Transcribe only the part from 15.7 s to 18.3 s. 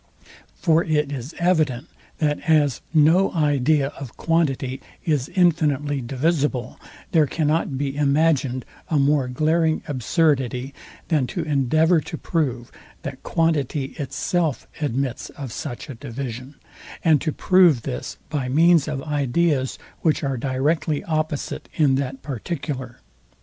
a division; and to prove this